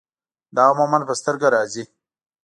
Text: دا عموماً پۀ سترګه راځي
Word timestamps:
دا 0.55 0.63
عموماً 0.71 0.99
پۀ 1.07 1.13
سترګه 1.21 1.47
راځي 1.55 1.83